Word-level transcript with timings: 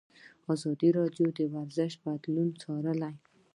ازادي 0.53 0.89
راډیو 0.99 1.27
د 1.37 1.39
ورزش 1.53 1.91
بدلونونه 2.03 2.59
څارلي. 2.61 3.13